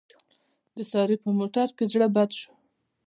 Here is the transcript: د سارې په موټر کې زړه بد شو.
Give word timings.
د 0.75 0.79
سارې 0.91 1.15
په 1.23 1.29
موټر 1.39 1.67
کې 1.77 1.85
زړه 1.91 2.07
بد 2.15 2.29
شو. 2.39 2.51